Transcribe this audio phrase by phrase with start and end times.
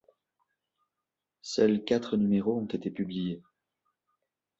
[1.43, 3.43] Seuls quatre numéros ont été publiés.